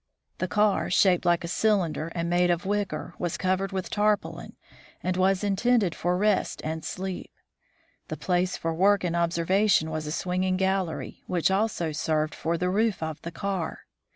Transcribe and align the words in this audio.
The 0.39 0.47
car, 0.47 0.89
shaped 0.89 1.25
like 1.25 1.43
a 1.43 1.47
cylinder 1.47 2.07
and 2.15 2.27
made 2.27 2.49
of 2.49 2.65
wicker, 2.65 3.13
was 3.19 3.37
covered 3.37 3.71
with 3.71 3.91
tarpaulin, 3.91 4.53
and 5.03 5.15
was 5.15 5.43
intended 5.43 5.93
for 5.93 6.17
rest 6.17 6.59
and 6.63 6.83
sleep. 6.83 7.29
The 8.07 8.17
place 8.17 8.57
for 8.57 8.73
work 8.73 9.03
and 9.03 9.15
observation 9.15 9.91
was 9.91 10.07
a 10.07 10.11
swinging 10.11 10.57
gallery, 10.57 11.21
which 11.27 11.51
also 11.51 11.91
served 11.91 12.33
for 12.33 12.57
the 12.57 12.71
roof 12.71 13.03
of 13.03 13.21
the 13.21 13.29
car. 13.31 13.81